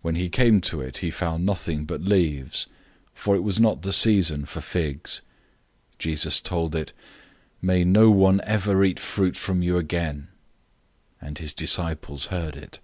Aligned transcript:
When 0.00 0.14
he 0.14 0.30
came 0.30 0.62
to 0.62 0.80
it, 0.80 0.96
he 1.04 1.10
found 1.10 1.44
nothing 1.44 1.84
but 1.84 2.00
leaves, 2.00 2.68
for 3.12 3.36
it 3.36 3.42
was 3.42 3.60
not 3.60 3.82
the 3.82 3.92
season 3.92 4.46
for 4.46 4.62
figs. 4.62 5.20
011:014 5.98 5.98
Jesus 5.98 6.40
told 6.40 6.74
it, 6.74 6.94
"May 7.60 7.84
no 7.84 8.10
one 8.10 8.40
ever 8.44 8.82
eat 8.82 8.98
fruit 8.98 9.36
from 9.36 9.60
you 9.62 9.76
again!" 9.76 10.28
and 11.20 11.36
his 11.36 11.52
disciples 11.52 12.28
heard 12.28 12.56
it. 12.56 12.80